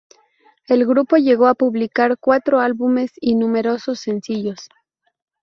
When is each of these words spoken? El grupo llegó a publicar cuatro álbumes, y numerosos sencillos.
El 0.65 0.87
grupo 0.87 1.17
llegó 1.17 1.45
a 1.45 1.53
publicar 1.53 2.17
cuatro 2.17 2.59
álbumes, 2.59 3.11
y 3.19 3.35
numerosos 3.35 3.99
sencillos. 3.99 4.67